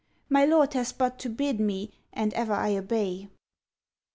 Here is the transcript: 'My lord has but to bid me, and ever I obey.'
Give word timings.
'My 0.29 0.45
lord 0.45 0.73
has 0.73 0.93
but 0.93 1.19
to 1.19 1.29
bid 1.29 1.59
me, 1.59 1.91
and 2.11 2.33
ever 2.33 2.53
I 2.55 2.75
obey.' 2.75 3.29